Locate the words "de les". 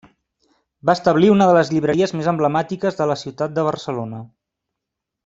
1.51-1.69